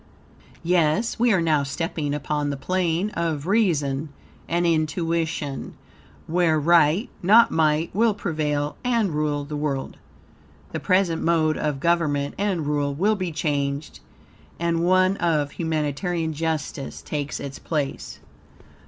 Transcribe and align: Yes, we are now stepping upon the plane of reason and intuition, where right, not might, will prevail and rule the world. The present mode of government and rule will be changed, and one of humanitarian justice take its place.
Yes, 0.63 1.19
we 1.19 1.31
are 1.31 1.43
now 1.43 1.61
stepping 1.61 2.15
upon 2.15 2.49
the 2.49 2.57
plane 2.57 3.11
of 3.11 3.45
reason 3.45 4.09
and 4.49 4.65
intuition, 4.65 5.75
where 6.25 6.59
right, 6.59 7.07
not 7.21 7.51
might, 7.51 7.93
will 7.93 8.15
prevail 8.15 8.77
and 8.83 9.11
rule 9.13 9.45
the 9.45 9.55
world. 9.55 9.97
The 10.71 10.79
present 10.79 11.21
mode 11.21 11.55
of 11.55 11.79
government 11.79 12.33
and 12.39 12.65
rule 12.65 12.95
will 12.95 13.13
be 13.15 13.31
changed, 13.31 13.99
and 14.59 14.83
one 14.83 15.17
of 15.17 15.51
humanitarian 15.51 16.33
justice 16.33 17.03
take 17.03 17.39
its 17.39 17.59
place. 17.59 18.17